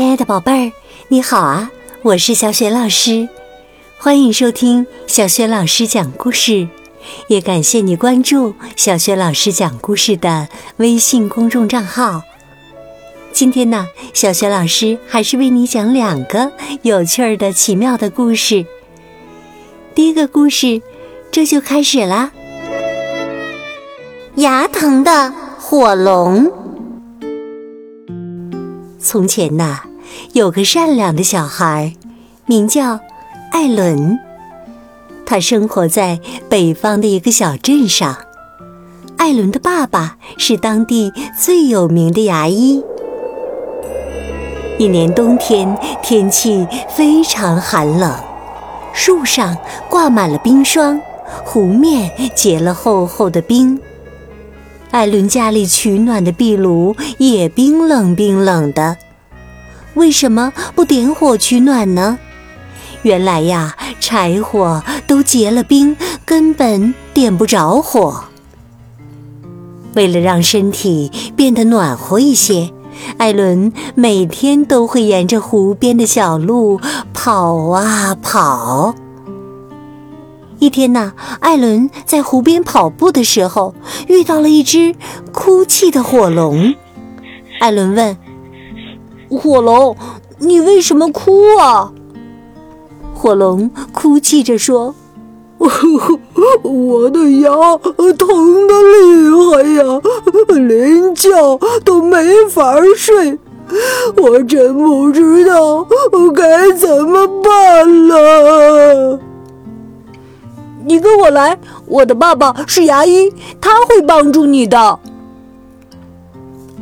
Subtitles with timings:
[0.00, 0.72] 亲爱的宝贝儿，
[1.08, 1.70] 你好啊！
[2.00, 3.28] 我是小雪老师，
[3.98, 6.66] 欢迎收听小雪老师讲故事，
[7.28, 12.22] 也感谢你关注小雪老师讲故事的微信公众账号。
[13.30, 18.64] 今天呢，小雪老师还是为你讲两个有趣儿的奇妙的故事。
[19.94, 20.80] 第一个故事，
[21.30, 22.32] 这就开始啦。
[24.36, 26.50] 牙疼的火龙。
[28.98, 29.80] 从前呐，
[30.32, 31.94] 有个善良的小孩，
[32.46, 33.00] 名叫
[33.52, 34.18] 艾伦。
[35.26, 38.16] 他生活在北方的一个小镇上。
[39.16, 42.82] 艾伦的爸爸是当地最有名的牙医。
[44.78, 48.12] 一年冬天，天气非常寒冷，
[48.94, 49.56] 树上
[49.90, 51.00] 挂满了冰霜，
[51.44, 53.78] 湖面结了厚厚的冰。
[54.90, 58.96] 艾伦家里取暖的壁炉也冰冷冰冷的，
[60.00, 62.18] 为什么不点火取暖呢？
[63.02, 65.94] 原来呀，柴火都结了冰，
[66.24, 68.24] 根本点不着火。
[69.94, 72.70] 为了让身体变得暖和一些，
[73.18, 76.80] 艾伦每天都会沿着湖边的小路
[77.12, 78.94] 跑啊跑。
[80.60, 83.74] 一天呢，艾伦在湖边跑步的时候，
[84.08, 84.94] 遇到了一只
[85.30, 86.74] 哭泣的火龙。
[87.60, 88.16] 艾伦问
[89.30, 89.96] ：“火龙，
[90.38, 91.92] 你为什么哭啊？”
[93.14, 94.94] 火龙哭泣着说
[96.62, 97.50] ：“我的牙
[98.16, 100.00] 疼得厉害呀，
[100.48, 101.28] 连觉
[101.84, 102.16] 都没
[102.48, 103.38] 法睡，
[104.16, 105.86] 我真不知道
[106.34, 109.20] 该怎么办了。”
[110.82, 114.98] 你跟我来，我的爸爸是牙医，他会帮助你的。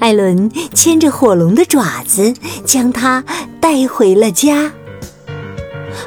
[0.01, 3.25] 艾伦牵着火龙的爪子，将它
[3.61, 4.73] 带回了家。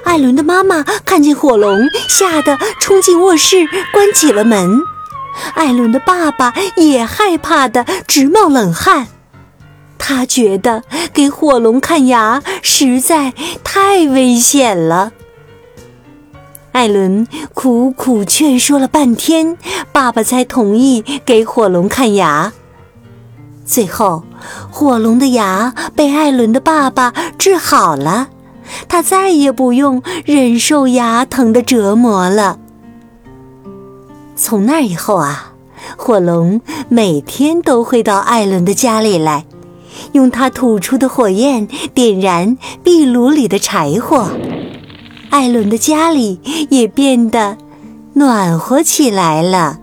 [0.03, 4.81] 艾伦的妈妈看见火龙，吓得冲进卧室，关起了门。
[5.53, 9.07] 艾伦的爸爸也害怕的直冒冷汗，
[9.97, 10.83] 他觉得
[11.13, 13.33] 给火龙看牙实在
[13.63, 15.11] 太危险了。
[16.71, 19.57] 艾伦苦苦劝说了半天，
[19.91, 22.53] 爸爸才同意给火龙看牙。
[23.71, 24.23] 最后，
[24.69, 28.27] 火龙的牙被艾伦的爸爸治好了，
[28.89, 32.59] 他再也不用忍受牙疼的折磨了。
[34.35, 35.53] 从那以后啊，
[35.95, 36.59] 火龙
[36.89, 39.45] 每天都会到艾伦的家里来，
[40.11, 44.27] 用他吐出的火焰点燃壁炉里的柴火。
[45.29, 47.55] 艾伦的家里也变得
[48.15, 49.79] 暖和起来了。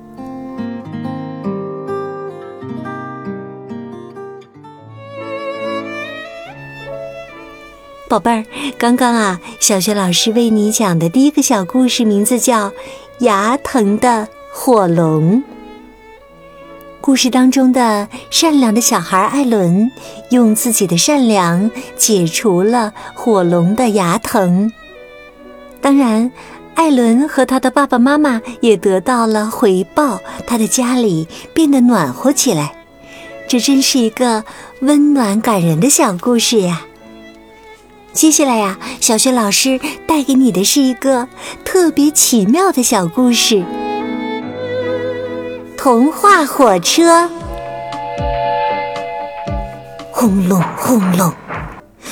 [8.09, 8.45] 宝贝儿，
[8.79, 12.71] 刚刚啊，小学老师为你讲的第一个小故事名字叫
[13.19, 15.37] 《牙疼的火龙》。
[17.03, 19.91] 故事当中的善良的小孩艾伦，
[20.31, 24.73] 用自己的善良解除了火龙的牙疼。
[25.83, 26.33] 当然，
[26.77, 32.75] 艾伦和他的爸爸妈妈也得到了回报，他的家里变得暖和起来。
[33.47, 34.45] 这真是一个
[34.81, 36.87] 温暖感人的小故事呀！
[38.19, 41.29] 接下来呀，小雪老师带给你的是一个
[41.65, 43.65] 特别奇妙的小故事——
[45.79, 47.31] 童话火车。
[50.11, 51.33] 轰隆轰隆，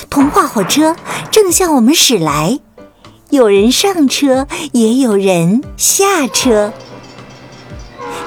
[0.09, 0.95] 童话火车
[1.33, 2.61] 正向我们驶来。
[3.31, 6.73] 有人上车，也有人下车。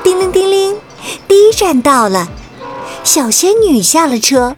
[0.04, 0.76] 叮铃叮铃，
[1.30, 2.28] 第一站到了。
[3.06, 4.58] 小仙女下了车，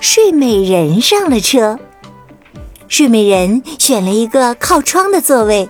[0.00, 1.78] 睡美人上了车。
[2.88, 5.68] 睡美人选了一个靠窗的座位，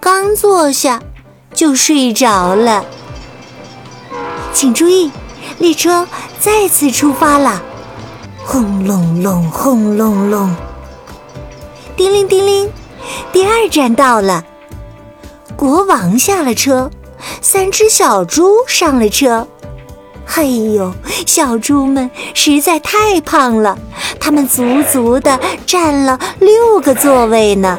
[0.00, 1.02] 刚坐下
[1.52, 2.84] 就睡着了。
[4.52, 5.10] 请注意，
[5.58, 6.06] 列车
[6.40, 7.62] 再次出发了。
[8.44, 10.54] 轰隆隆，轰隆隆，
[11.96, 12.70] 叮铃叮铃。
[13.32, 14.44] 第二站到了，
[15.56, 16.90] 国王下了车，
[17.40, 19.46] 三只小猪上了车。
[20.26, 20.92] 嘿呦，
[21.26, 23.78] 小猪们实在太胖了，
[24.28, 27.78] 它们足足的占了六个座位呢。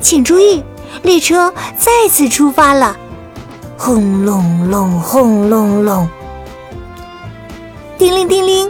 [0.00, 0.64] 请注意，
[1.04, 2.96] 列车再次出发了，
[3.78, 6.08] 轰隆隆，轰隆隆，
[7.96, 8.68] 叮铃叮铃，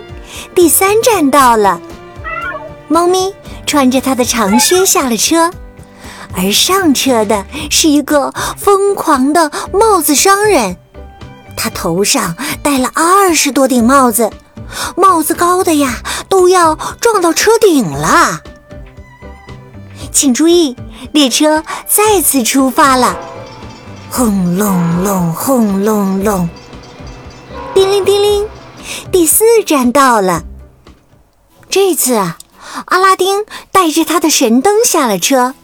[0.54, 1.80] 第三站到了，
[2.88, 3.34] 猫咪。
[3.64, 5.50] 穿着它的长靴下了车，
[6.36, 10.76] 而上车的是一个疯狂的帽子商人，
[11.56, 14.30] 他头上戴了二十多顶帽子，
[14.96, 18.40] 帽子高的呀都要撞到车顶了。
[20.10, 20.76] 请注意，
[21.12, 23.16] 列车再次出发了，
[24.10, 26.48] 轰隆隆，轰隆隆，
[27.74, 28.46] 叮铃叮铃，
[29.10, 30.42] 第四站到了。
[31.68, 32.38] 这次啊，
[32.86, 35.54] 阿拉丁带着他的神灯下了车，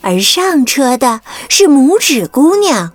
[0.00, 2.92] 而上车的是拇指姑娘。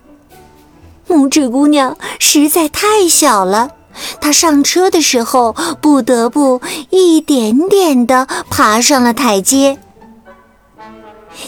[1.07, 3.71] 拇指姑娘实在太小了，
[4.19, 9.77] 他上车的时候不得不一点点地爬上了台阶。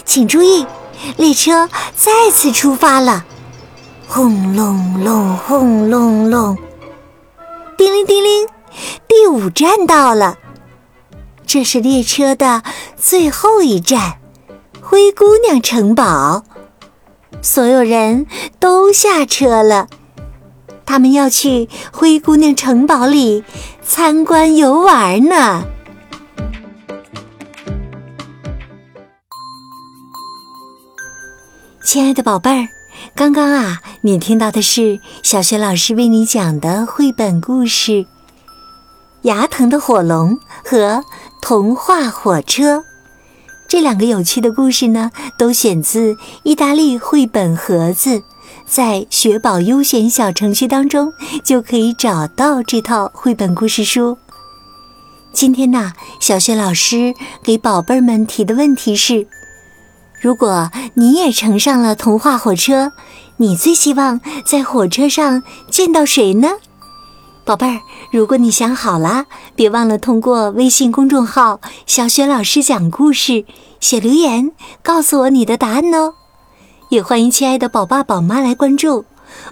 [0.04, 0.66] 请注意，
[1.16, 3.24] 列车再次出发了，
[4.08, 6.56] 轰隆隆，轰隆隆，
[7.76, 8.48] 叮铃叮铃，
[9.06, 10.38] 第五站到了。
[11.46, 12.62] 这是列车的
[12.96, 14.14] 最后一站——
[14.80, 16.42] 灰姑娘城堡。
[17.42, 18.26] 所有人
[18.58, 19.88] 都下车了，
[20.86, 23.44] 他们要去灰姑娘城堡里
[23.82, 25.64] 参观游玩呢。
[31.84, 32.68] 亲爱的宝贝儿，
[33.14, 37.92] 刚刚啊，你听到的是小学老师为你讲的绘本故事
[39.22, 41.02] 《牙疼的火龙》和
[41.40, 42.78] 《童话火车》
[43.68, 48.22] 这两个有趣的故事呢，都选自意大利绘本盒子，
[48.66, 51.12] 在学宝优选小程序当中
[51.44, 54.18] 就可以找到这套绘本故事书。
[55.32, 57.12] 今天呢，小雪老师
[57.42, 59.26] 给宝贝儿们提的问题是。
[60.20, 62.92] 如果你也乘上了童话火车，
[63.36, 66.48] 你最希望在火车上见到谁呢？
[67.44, 67.80] 宝贝儿，
[68.10, 73.44] 如果你想好了，别忘了通过微信公众号“小雪老师讲故事”
[73.80, 74.52] 写留言，
[74.82, 76.14] 告诉我你的答案哦。
[76.88, 79.04] 也欢迎亲爱的宝爸宝妈来关注。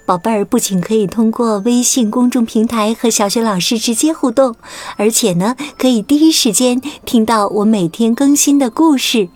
[0.07, 4.55] 宝贝儿不仅可以通过微信公众平台和小雪老师直接互动，
[4.97, 9.29] 而且呢，可以第一时间听到我每天更新的故事。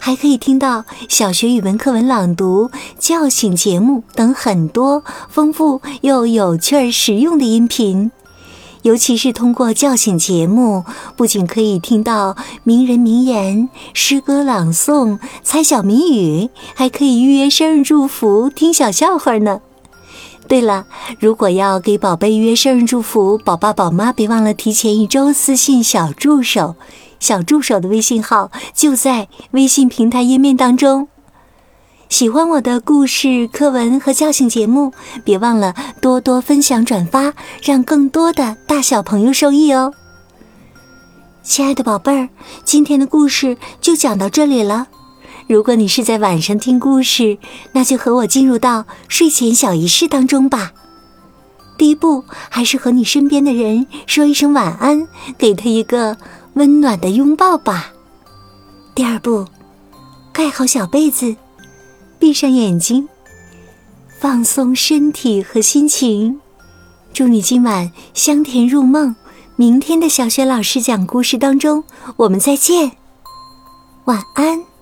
[0.00, 8.10] 还可以听到小学语文课文朗读、叫醒节目等很多丰富又有趣儿实用的音频。
[8.84, 10.84] 尤其是通过叫醒节目，
[11.16, 19.62] 不仅可以听到名人名言、诗歌朗诵、猜小谜语，还可以预约生日祝福、听小笑话呢。
[20.46, 20.84] 对了，
[21.18, 26.74] 如果要给宝贝预约生日祝福，宝爸宝妈别忘了提前一周私信小助手。
[27.18, 31.08] 小助手的微信号就在微信平台页面当中。
[32.14, 34.92] 喜欢我的故事、课文和叫醒节目，
[35.24, 39.92] 别忘了多多分享转发，让更多的大小朋友受益哦。
[41.42, 42.28] 亲爱的宝贝儿，
[42.62, 44.86] 今天的故事就讲到这里了。
[45.48, 47.36] 如果你是在晚上听故事，
[47.72, 50.70] 那就和我进入到睡前小仪式当中吧。
[51.76, 56.16] 第一步，还是和你身边的人说一声晚安，给他一个。
[56.52, 57.92] 温暖的拥抱吧。
[58.94, 59.44] 第二步，
[60.32, 61.34] 盖好小被子，
[62.24, 63.06] 闭上眼睛，
[64.18, 66.40] 放松身体和心情。
[67.12, 69.14] 祝你今晚香甜入梦。
[69.56, 71.84] 明天的小雪老师讲故事当中，
[72.16, 72.92] 我们再见。
[74.06, 74.73] 晚安。